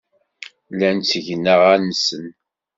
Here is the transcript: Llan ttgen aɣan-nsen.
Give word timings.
Llan 0.73 0.97
ttgen 1.01 1.45
aɣan-nsen. 1.53 2.25